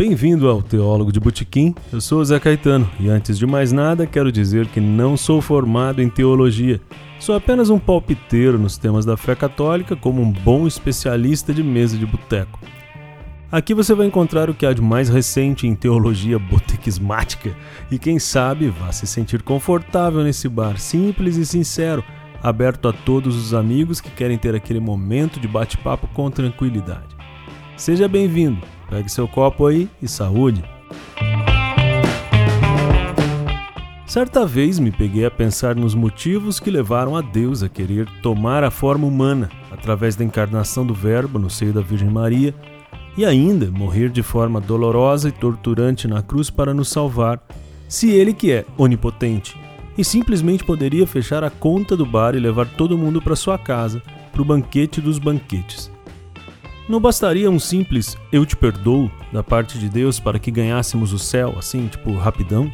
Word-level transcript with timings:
Bem-vindo 0.00 0.48
ao 0.48 0.62
Teólogo 0.62 1.12
de 1.12 1.20
Botequim. 1.20 1.74
Eu 1.92 2.00
sou 2.00 2.24
Zé 2.24 2.40
Caetano 2.40 2.90
e 2.98 3.10
antes 3.10 3.36
de 3.38 3.46
mais 3.46 3.70
nada 3.70 4.06
quero 4.06 4.32
dizer 4.32 4.66
que 4.68 4.80
não 4.80 5.14
sou 5.14 5.42
formado 5.42 6.00
em 6.00 6.08
teologia. 6.08 6.80
Sou 7.18 7.34
apenas 7.34 7.68
um 7.68 7.78
palpiteiro 7.78 8.58
nos 8.58 8.78
temas 8.78 9.04
da 9.04 9.14
fé 9.18 9.34
católica 9.34 9.94
como 9.94 10.22
um 10.22 10.32
bom 10.32 10.66
especialista 10.66 11.52
de 11.52 11.62
mesa 11.62 11.98
de 11.98 12.06
boteco. 12.06 12.58
Aqui 13.52 13.74
você 13.74 13.94
vai 13.94 14.06
encontrar 14.06 14.48
o 14.48 14.54
que 14.54 14.64
há 14.64 14.72
de 14.72 14.80
mais 14.80 15.10
recente 15.10 15.66
em 15.66 15.74
teologia 15.74 16.38
botequismática 16.38 17.54
e 17.90 17.98
quem 17.98 18.18
sabe 18.18 18.70
vá 18.70 18.90
se 18.92 19.06
sentir 19.06 19.42
confortável 19.42 20.22
nesse 20.22 20.48
bar 20.48 20.78
simples 20.78 21.36
e 21.36 21.44
sincero, 21.44 22.02
aberto 22.42 22.88
a 22.88 22.92
todos 22.94 23.36
os 23.36 23.52
amigos 23.52 24.00
que 24.00 24.10
querem 24.10 24.38
ter 24.38 24.54
aquele 24.54 24.80
momento 24.80 25.38
de 25.38 25.46
bate-papo 25.46 26.08
com 26.14 26.30
tranquilidade. 26.30 27.14
Seja 27.76 28.08
bem-vindo. 28.08 28.79
Pegue 28.90 29.08
seu 29.08 29.28
copo 29.28 29.66
aí 29.66 29.88
e 30.02 30.08
saúde. 30.08 30.62
Certa 34.04 34.44
vez 34.44 34.80
me 34.80 34.90
peguei 34.90 35.24
a 35.24 35.30
pensar 35.30 35.76
nos 35.76 35.94
motivos 35.94 36.58
que 36.58 36.68
levaram 36.68 37.16
a 37.16 37.20
Deus 37.20 37.62
a 37.62 37.68
querer 37.68 38.08
tomar 38.20 38.64
a 38.64 38.70
forma 38.70 39.06
humana 39.06 39.48
através 39.70 40.16
da 40.16 40.24
encarnação 40.24 40.84
do 40.84 40.92
Verbo 40.92 41.38
no 41.38 41.48
seio 41.48 41.72
da 41.72 41.80
Virgem 41.80 42.10
Maria 42.10 42.52
e 43.16 43.24
ainda 43.24 43.70
morrer 43.70 44.08
de 44.08 44.20
forma 44.20 44.60
dolorosa 44.60 45.28
e 45.28 45.32
torturante 45.32 46.08
na 46.08 46.22
cruz 46.22 46.50
para 46.50 46.74
nos 46.74 46.88
salvar, 46.88 47.40
se 47.88 48.10
Ele 48.10 48.34
que 48.34 48.50
é 48.50 48.64
onipotente 48.76 49.56
e 49.96 50.04
simplesmente 50.04 50.64
poderia 50.64 51.06
fechar 51.06 51.44
a 51.44 51.50
conta 51.50 51.96
do 51.96 52.04
bar 52.04 52.34
e 52.34 52.40
levar 52.40 52.66
todo 52.66 52.98
mundo 52.98 53.22
para 53.22 53.36
sua 53.36 53.58
casa, 53.58 54.02
para 54.32 54.42
o 54.42 54.44
banquete 54.44 55.00
dos 55.00 55.20
banquetes. 55.20 55.88
Não 56.90 56.98
bastaria 56.98 57.48
um 57.48 57.60
simples 57.60 58.18
eu 58.32 58.44
te 58.44 58.56
perdoo 58.56 59.08
da 59.32 59.44
parte 59.44 59.78
de 59.78 59.88
Deus 59.88 60.18
para 60.18 60.40
que 60.40 60.50
ganhássemos 60.50 61.12
o 61.12 61.20
céu, 61.20 61.54
assim, 61.56 61.86
tipo, 61.86 62.12
rapidão? 62.16 62.68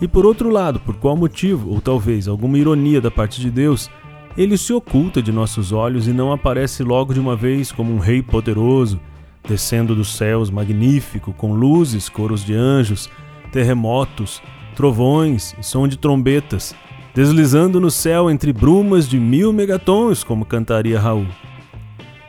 E 0.00 0.08
por 0.08 0.26
outro 0.26 0.50
lado, 0.50 0.80
por 0.80 0.96
qual 0.96 1.16
motivo, 1.16 1.70
ou 1.70 1.80
talvez 1.80 2.26
alguma 2.26 2.58
ironia 2.58 3.00
da 3.00 3.12
parte 3.12 3.40
de 3.40 3.52
Deus, 3.52 3.88
ele 4.36 4.58
se 4.58 4.72
oculta 4.72 5.22
de 5.22 5.30
nossos 5.30 5.70
olhos 5.70 6.08
e 6.08 6.12
não 6.12 6.32
aparece 6.32 6.82
logo 6.82 7.14
de 7.14 7.20
uma 7.20 7.36
vez 7.36 7.70
como 7.70 7.94
um 7.94 8.00
rei 8.00 8.20
poderoso, 8.20 9.00
descendo 9.46 9.94
dos 9.94 10.16
céus 10.16 10.50
magnífico, 10.50 11.32
com 11.32 11.54
luzes, 11.54 12.08
coros 12.08 12.44
de 12.44 12.52
anjos, 12.52 13.08
terremotos, 13.52 14.42
trovões 14.74 15.54
e 15.56 15.62
som 15.62 15.86
de 15.86 15.96
trombetas, 15.96 16.74
deslizando 17.14 17.80
no 17.80 17.92
céu 17.92 18.28
entre 18.28 18.52
brumas 18.52 19.08
de 19.08 19.20
mil 19.20 19.52
megatons, 19.52 20.24
como 20.24 20.44
cantaria 20.44 20.98
Raul. 20.98 21.28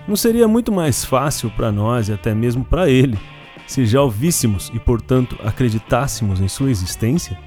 Não 0.08 0.16
seria 0.16 0.48
muito 0.48 0.72
mais 0.72 1.04
fácil 1.04 1.50
para 1.52 1.72
nós 1.72 2.10
e 2.10 2.14
até 2.14 2.34
mesmo 2.34 2.64
para 2.64 2.90
ele 2.90 3.18
se 3.66 3.86
já 3.86 4.02
ouvíssemos 4.02 4.72
e, 4.74 4.80
portanto, 4.80 5.36
acreditássemos 5.44 6.40
em 6.40 6.48
sua 6.48 6.70
existência? 6.70 7.38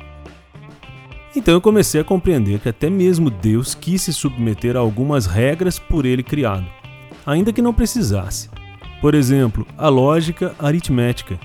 Então 1.37 1.55
eu 1.55 1.61
comecei 1.61 2.01
a 2.01 2.05
compreender 2.05 2.59
que 2.59 2.69
até 2.69 2.91
mesmo 2.91 3.31
Deus 3.31 3.75
quis 3.75 4.03
se 4.03 4.13
submeter 4.13 4.77
a 4.77 4.81
algumas 4.81 5.27
regras 5.27 5.79
por 5.79 6.05
ele 6.05 6.23
criado, 6.23 6.67
ainda 7.25 7.53
que 7.53 7.63
não 7.63 7.73
precisasse. 7.73 8.51
Por 9.01 9.15
exemplo, 9.15 9.65
a 9.77 9.89
lógica 9.89 10.57
aritmética. 10.59 11.39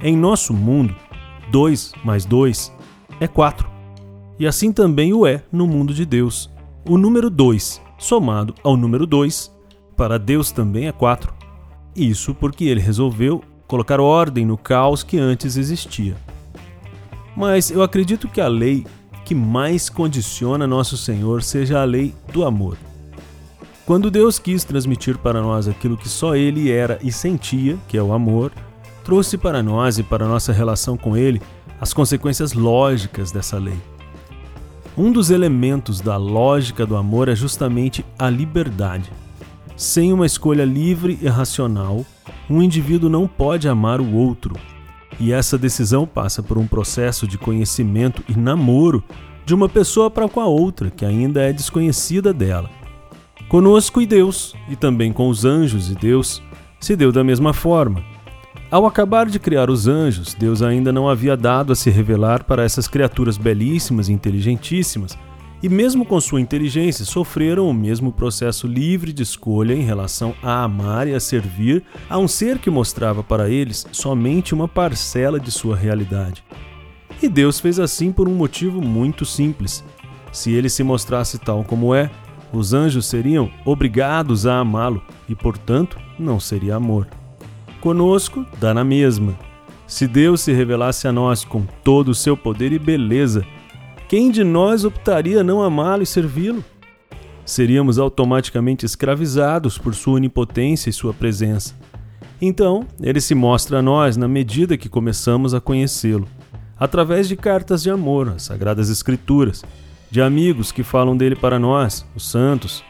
Em 0.00 0.16
nosso 0.16 0.54
mundo, 0.54 0.94
2 1.50 1.94
mais 2.04 2.24
2 2.24 2.72
é 3.18 3.26
4. 3.26 3.68
E 4.38 4.46
assim 4.46 4.72
também 4.72 5.12
o 5.12 5.26
é 5.26 5.42
no 5.50 5.66
mundo 5.66 5.92
de 5.92 6.06
Deus. 6.06 6.48
O 6.88 6.96
número 6.96 7.28
2 7.28 7.82
somado 7.98 8.54
ao 8.62 8.76
número 8.76 9.06
2 9.06 9.52
para 10.00 10.18
Deus 10.18 10.50
também 10.50 10.88
é 10.88 10.92
quatro. 10.92 11.30
Isso 11.94 12.34
porque 12.34 12.64
ele 12.64 12.80
resolveu 12.80 13.44
colocar 13.66 14.00
ordem 14.00 14.46
no 14.46 14.56
caos 14.56 15.02
que 15.02 15.18
antes 15.18 15.58
existia. 15.58 16.16
Mas 17.36 17.70
eu 17.70 17.82
acredito 17.82 18.26
que 18.26 18.40
a 18.40 18.48
lei 18.48 18.86
que 19.26 19.34
mais 19.34 19.90
condiciona 19.90 20.66
nosso 20.66 20.96
Senhor 20.96 21.42
seja 21.42 21.82
a 21.82 21.84
lei 21.84 22.14
do 22.32 22.46
amor. 22.46 22.78
Quando 23.84 24.10
Deus 24.10 24.38
quis 24.38 24.64
transmitir 24.64 25.18
para 25.18 25.42
nós 25.42 25.68
aquilo 25.68 25.98
que 25.98 26.08
só 26.08 26.34
Ele 26.34 26.70
era 26.70 26.98
e 27.02 27.12
sentia, 27.12 27.76
que 27.86 27.98
é 27.98 28.02
o 28.02 28.14
amor, 28.14 28.52
trouxe 29.04 29.36
para 29.36 29.62
nós 29.62 29.98
e 29.98 30.02
para 30.02 30.26
nossa 30.26 30.50
relação 30.50 30.96
com 30.96 31.14
Ele 31.14 31.42
as 31.78 31.92
consequências 31.92 32.54
lógicas 32.54 33.30
dessa 33.30 33.58
lei. 33.58 33.78
Um 34.96 35.12
dos 35.12 35.30
elementos 35.30 36.00
da 36.00 36.16
lógica 36.16 36.86
do 36.86 36.96
amor 36.96 37.28
é 37.28 37.36
justamente 37.36 38.02
a 38.18 38.30
liberdade. 38.30 39.12
Sem 39.80 40.12
uma 40.12 40.26
escolha 40.26 40.62
livre 40.62 41.18
e 41.22 41.26
racional, 41.26 42.04
um 42.50 42.60
indivíduo 42.60 43.08
não 43.08 43.26
pode 43.26 43.66
amar 43.66 43.98
o 43.98 44.14
outro. 44.14 44.54
E 45.18 45.32
essa 45.32 45.56
decisão 45.56 46.06
passa 46.06 46.42
por 46.42 46.58
um 46.58 46.66
processo 46.66 47.26
de 47.26 47.38
conhecimento 47.38 48.22
e 48.28 48.38
namoro 48.38 49.02
de 49.46 49.54
uma 49.54 49.70
pessoa 49.70 50.10
para 50.10 50.28
com 50.28 50.38
a 50.38 50.44
outra 50.44 50.90
que 50.90 51.02
ainda 51.02 51.40
é 51.40 51.50
desconhecida 51.50 52.30
dela. 52.30 52.68
Conosco 53.48 54.02
e 54.02 54.06
Deus, 54.06 54.54
e 54.68 54.76
também 54.76 55.14
com 55.14 55.30
os 55.30 55.46
anjos 55.46 55.90
e 55.90 55.94
Deus, 55.94 56.42
se 56.78 56.94
deu 56.94 57.10
da 57.10 57.24
mesma 57.24 57.54
forma. 57.54 58.04
Ao 58.70 58.84
acabar 58.84 59.30
de 59.30 59.38
criar 59.38 59.70
os 59.70 59.88
anjos, 59.88 60.34
Deus 60.34 60.60
ainda 60.60 60.92
não 60.92 61.08
havia 61.08 61.38
dado 61.38 61.72
a 61.72 61.74
se 61.74 61.88
revelar 61.88 62.44
para 62.44 62.64
essas 62.64 62.86
criaturas 62.86 63.38
belíssimas 63.38 64.10
e 64.10 64.12
inteligentíssimas 64.12 65.16
e, 65.62 65.68
mesmo 65.68 66.06
com 66.06 66.20
sua 66.20 66.40
inteligência, 66.40 67.04
sofreram 67.04 67.68
o 67.68 67.74
mesmo 67.74 68.10
processo 68.12 68.66
livre 68.66 69.12
de 69.12 69.22
escolha 69.22 69.74
em 69.74 69.82
relação 69.82 70.34
a 70.42 70.64
amar 70.64 71.06
e 71.06 71.14
a 71.14 71.20
servir 71.20 71.82
a 72.08 72.18
um 72.18 72.26
ser 72.26 72.58
que 72.58 72.70
mostrava 72.70 73.22
para 73.22 73.48
eles 73.50 73.86
somente 73.92 74.54
uma 74.54 74.66
parcela 74.66 75.38
de 75.38 75.50
sua 75.50 75.76
realidade. 75.76 76.42
E 77.22 77.28
Deus 77.28 77.60
fez 77.60 77.78
assim 77.78 78.10
por 78.10 78.28
um 78.28 78.34
motivo 78.34 78.80
muito 78.80 79.26
simples. 79.26 79.84
Se 80.32 80.52
ele 80.52 80.70
se 80.70 80.82
mostrasse 80.82 81.38
tal 81.38 81.62
como 81.62 81.94
é, 81.94 82.10
os 82.52 82.72
anjos 82.72 83.06
seriam 83.06 83.50
obrigados 83.64 84.46
a 84.46 84.58
amá-lo 84.58 85.02
e, 85.28 85.34
portanto, 85.34 85.98
não 86.18 86.40
seria 86.40 86.76
amor. 86.76 87.06
Conosco, 87.80 88.46
dá 88.58 88.72
na 88.72 88.84
mesma. 88.84 89.38
Se 89.86 90.06
Deus 90.06 90.40
se 90.40 90.52
revelasse 90.52 91.06
a 91.06 91.12
nós 91.12 91.44
com 91.44 91.62
todo 91.84 92.10
o 92.10 92.14
seu 92.14 92.36
poder 92.36 92.72
e 92.72 92.78
beleza, 92.78 93.44
quem 94.10 94.28
de 94.28 94.42
nós 94.42 94.84
optaria 94.84 95.44
não 95.44 95.62
amá-lo 95.62 96.02
e 96.02 96.06
servi-lo? 96.06 96.64
Seríamos 97.46 97.96
automaticamente 97.96 98.84
escravizados 98.84 99.78
por 99.78 99.94
sua 99.94 100.14
onipotência 100.14 100.90
e 100.90 100.92
sua 100.92 101.14
presença. 101.14 101.76
Então, 102.42 102.84
ele 103.00 103.20
se 103.20 103.36
mostra 103.36 103.78
a 103.78 103.82
nós 103.82 104.16
na 104.16 104.26
medida 104.26 104.76
que 104.76 104.88
começamos 104.88 105.54
a 105.54 105.60
conhecê-lo, 105.60 106.26
através 106.76 107.28
de 107.28 107.36
cartas 107.36 107.84
de 107.84 107.90
amor, 107.90 108.30
as 108.30 108.42
sagradas 108.42 108.90
escrituras, 108.90 109.64
de 110.10 110.20
amigos 110.20 110.72
que 110.72 110.82
falam 110.82 111.16
dele 111.16 111.36
para 111.36 111.56
nós, 111.56 112.04
os 112.12 112.28
santos, 112.28 112.82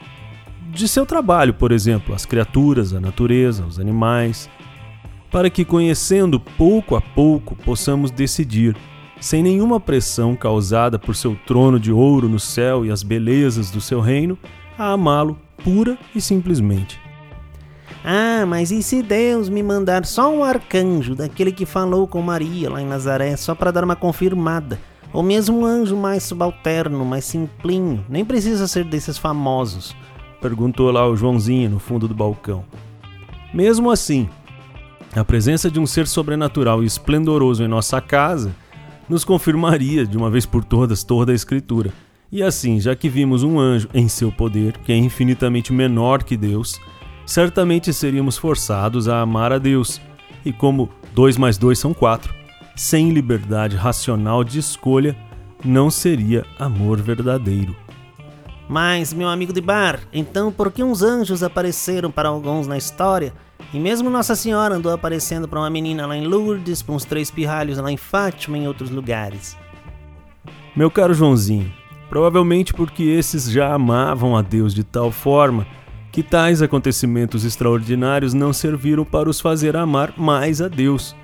de 0.73 0.89
seu 0.89 1.05
trabalho, 1.05 1.53
por 1.53 1.71
exemplo, 1.71 2.15
as 2.15 2.25
criaturas, 2.25 2.95
a 2.95 3.01
natureza, 3.01 3.67
os 3.67 3.79
animais, 3.79 4.49
para 5.31 5.51
que 5.51 5.67
conhecendo 5.67 6.41
pouco 6.41 6.97
a 6.97 7.03
pouco 7.03 7.55
possamos 7.57 8.11
decidir 8.11 8.75
sem 9.21 9.43
nenhuma 9.43 9.79
pressão 9.79 10.35
causada 10.35 10.99
por 10.99 11.15
seu 11.15 11.37
trono 11.47 11.79
de 11.79 11.93
ouro 11.93 12.29
no 12.29 12.41
céu 12.41 12.85
e 12.85 12.91
as 12.91 13.03
belezas 13.03 13.71
do 13.71 13.81
seu 13.81 14.01
reino, 14.01 14.39
a 14.79 14.93
amá-lo 14.93 15.39
pura 15.63 15.99
e 16.15 16.21
simplesmente. 16.21 16.99
Ah, 18.03 18.47
mas 18.47 18.71
e 18.71 18.83
se 18.83 19.03
Deus 19.03 19.51
me 19.51 19.63
mandar 19.63 20.07
só 20.07 20.35
um 20.35 20.43
arcanjo, 20.43 21.15
daquele 21.15 21.53
que 21.53 21.67
falou 21.67 22.09
com 22.09 22.23
Maria 22.23 22.71
lá 22.71 22.81
em 22.81 22.87
Nazaré, 22.87 23.37
só 23.37 23.55
para 23.55 23.71
dar 23.71 23.85
uma 23.85 23.95
confirmada? 23.95 24.81
Ou 25.13 25.23
mesmo 25.23 25.61
um 25.61 25.65
anjo 25.67 25.97
mais 25.97 26.23
subalterno, 26.23 27.05
mais 27.05 27.25
simplinho, 27.27 28.05
nem 28.09 28.25
precisa 28.25 28.67
ser 28.67 28.85
desses 28.85 29.19
famosos? 29.19 29.95
Perguntou 30.41 30.91
lá 30.91 31.07
o 31.07 31.17
Joãozinho 31.17 31.69
no 31.69 31.79
fundo 31.79 32.09
do 32.09 32.15
balcão. 32.15 32.65
Mesmo 33.53 33.91
assim, 33.91 34.31
a 35.15 35.25
presença 35.25 35.71
de 35.71 35.79
um 35.79 35.87
ser 35.87 36.07
sobrenatural 36.07 36.83
e 36.83 36.87
esplendoroso 36.87 37.63
em 37.63 37.69
nossa 37.69 38.01
casa 38.01 38.55
nos 39.11 39.25
confirmaria 39.25 40.07
de 40.07 40.17
uma 40.17 40.31
vez 40.31 40.47
por 40.47 40.63
todas 40.63 41.03
toda 41.03 41.33
a 41.33 41.35
Escritura. 41.35 41.93
E 42.31 42.45
assim, 42.45 42.79
já 42.79 42.95
que 42.95 43.09
vimos 43.09 43.43
um 43.43 43.59
anjo 43.59 43.89
em 43.93 44.07
seu 44.07 44.31
poder, 44.31 44.77
que 44.79 44.93
é 44.93 44.97
infinitamente 44.97 45.73
menor 45.73 46.23
que 46.23 46.37
Deus, 46.37 46.81
certamente 47.27 47.93
seríamos 47.93 48.39
forçados 48.39 49.09
a 49.09 49.21
amar 49.21 49.53
a 49.53 49.59
Deus. 49.59 50.01
E 50.45 50.53
como 50.53 50.89
2 51.13 51.37
mais 51.39 51.59
2 51.59 51.77
são 51.77 51.93
4, 51.93 52.33
sem 52.77 53.11
liberdade 53.11 53.75
racional 53.75 54.45
de 54.45 54.61
escolha, 54.61 55.17
não 55.65 55.91
seria 55.91 56.47
amor 56.57 57.01
verdadeiro. 57.01 57.75
Mas, 58.69 59.13
meu 59.13 59.29
amigo 59.29 59.53
de 59.53 59.61
bar, 59.61 59.99
então 60.13 60.53
por 60.53 60.71
que 60.71 60.85
uns 60.85 61.03
anjos 61.03 61.43
apareceram 61.43 62.13
para 62.13 62.29
alguns 62.29 62.69
na 62.69 62.79
história 62.79 63.35
e 63.73 63.79
mesmo 63.79 64.11
Nossa 64.11 64.35
Senhora 64.35 64.75
andou 64.75 64.93
aparecendo 64.93 65.47
para 65.47 65.61
uma 65.61 65.71
menina 65.71 66.07
lá 66.07 66.17
em 66.17 66.27
Lourdes, 66.27 66.83
para 66.83 66.95
uns 66.95 67.05
três 67.05 67.31
pirralhos 67.31 67.79
lá 67.79 67.91
em 67.91 67.97
Fátima 67.97 68.59
e 68.59 68.63
em 68.63 68.67
outros 68.67 68.91
lugares. 68.91 69.57
Meu 70.75 70.91
caro 70.91 71.15
Joãozinho, 71.15 71.73
provavelmente 72.09 72.75
porque 72.75 73.03
esses 73.03 73.51
já 73.51 73.73
amavam 73.73 74.37
a 74.37 74.43
Deus 74.43 74.75
de 74.75 74.83
tal 74.83 75.13
forma 75.13 75.67
que 76.11 76.23
tais 76.23 76.61
acontecimentos 76.61 77.45
extraordinários 77.45 78.35
não 78.35 78.53
serviram 78.53 79.05
para 79.05 79.31
os 79.31 79.41
fazer 79.41 79.77
amar 79.77 80.13
mais 80.17 80.61
a 80.61 80.67
Deus, 80.67 81.15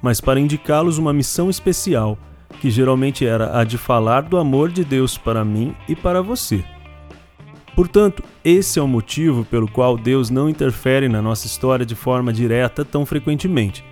mas 0.00 0.20
para 0.20 0.38
indicá-los 0.38 0.98
uma 0.98 1.12
missão 1.12 1.50
especial, 1.50 2.16
que 2.60 2.70
geralmente 2.70 3.26
era 3.26 3.58
a 3.58 3.64
de 3.64 3.76
falar 3.76 4.22
do 4.22 4.38
amor 4.38 4.70
de 4.70 4.84
Deus 4.84 5.18
para 5.18 5.44
mim 5.44 5.74
e 5.88 5.96
para 5.96 6.22
você. 6.22 6.64
Portanto, 7.76 8.24
esse 8.42 8.78
é 8.78 8.82
o 8.82 8.88
motivo 8.88 9.44
pelo 9.44 9.70
qual 9.70 9.98
Deus 9.98 10.30
não 10.30 10.48
interfere 10.48 11.10
na 11.10 11.20
nossa 11.20 11.46
história 11.46 11.84
de 11.84 11.94
forma 11.94 12.32
direta 12.32 12.86
tão 12.86 13.04
frequentemente. 13.04 13.84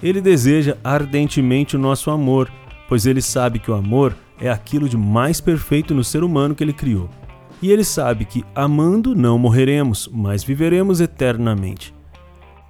Ele 0.00 0.20
deseja 0.20 0.78
ardentemente 0.84 1.74
o 1.74 1.78
nosso 1.78 2.12
amor, 2.12 2.48
pois 2.88 3.06
ele 3.06 3.20
sabe 3.20 3.58
que 3.58 3.72
o 3.72 3.74
amor 3.74 4.16
é 4.40 4.48
aquilo 4.48 4.88
de 4.88 4.96
mais 4.96 5.40
perfeito 5.40 5.92
no 5.92 6.04
ser 6.04 6.22
humano 6.22 6.54
que 6.54 6.62
ele 6.62 6.72
criou. 6.72 7.10
E 7.60 7.72
ele 7.72 7.82
sabe 7.82 8.24
que, 8.24 8.44
amando, 8.54 9.16
não 9.16 9.36
morreremos, 9.36 10.08
mas 10.12 10.44
viveremos 10.44 11.00
eternamente. 11.00 11.92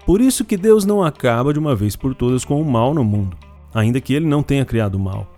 Por 0.06 0.18
isso 0.18 0.46
que 0.46 0.56
Deus 0.56 0.86
não 0.86 1.02
acaba 1.02 1.52
de 1.52 1.58
uma 1.58 1.74
vez 1.76 1.94
por 1.94 2.14
todas 2.14 2.42
com 2.42 2.58
o 2.58 2.64
mal 2.64 2.94
no 2.94 3.04
mundo, 3.04 3.36
ainda 3.74 4.00
que 4.00 4.14
ele 4.14 4.26
não 4.26 4.42
tenha 4.42 4.64
criado 4.64 4.94
o 4.94 5.00
mal. 5.00 5.30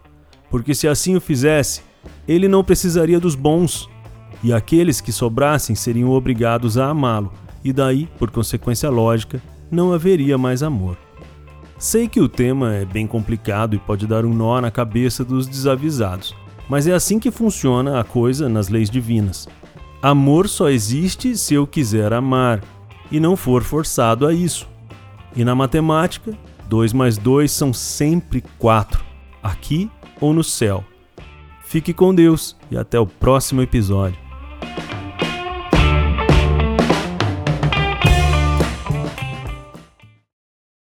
Porque 0.50 0.73
se 0.73 0.87
assim 0.87 1.17
o 1.17 1.20
fizesse, 1.20 1.82
ele 2.28 2.46
não 2.46 2.62
precisaria 2.62 3.19
dos 3.19 3.34
bons, 3.34 3.88
e 4.43 4.53
aqueles 4.53 5.00
que 5.00 5.12
sobrassem 5.12 5.75
seriam 5.75 6.11
obrigados 6.11 6.79
a 6.79 6.88
amá-lo, 6.88 7.33
e 7.65 7.73
daí, 7.73 8.09
por 8.19 8.31
consequência 8.31 8.88
lógica, 8.88 9.43
não 9.71 9.93
haveria 9.93 10.38
mais 10.38 10.62
amor. 10.62 10.97
Sei 11.79 12.09
que 12.09 12.21
o 12.21 12.29
tema 12.29 12.75
é 12.75 12.85
bem 12.85 13.06
complicado 13.06 13.75
e 13.75 13.79
pode 13.79 14.06
dar 14.06 14.25
um 14.25 14.33
nó 14.33 14.61
na 14.61 14.71
cabeça 14.71 15.25
dos 15.25 15.47
desavisados, 15.47 16.35
mas 16.69 16.87
é 16.87 16.93
assim 16.93 17.19
que 17.19 17.31
funciona 17.31 18.00
a 18.00 18.05
coisa 18.05 18.49
nas 18.49 18.69
leis 18.69 18.88
divinas. 18.88 19.49
Amor 20.00 20.49
só 20.49 20.71
existe 20.71 21.37
se 21.37 21.55
eu 21.55 21.67
quiser 21.67 22.12
amar 22.12 22.62
e 23.11 23.21
não 23.21 23.37
for 23.37 23.62
forçado 23.62 24.27
a 24.27 24.33
isso. 24.33 24.69
E 25.35 25.44
na 25.44 25.55
matemática, 25.55 26.33
2 26.69 26.93
mais 26.93 27.19
2 27.19 27.50
são 27.50 27.73
sempre 27.73 28.43
4, 28.59 29.05
aqui 29.43 29.91
ou 30.21 30.33
no 30.33 30.43
céu. 30.43 30.85
Fique 31.65 31.93
com 31.93 32.15
Deus 32.15 32.56
e 32.71 32.79
até 32.79 32.99
o 32.99 33.06
próximo 33.06 33.61
episódio. 33.61 34.25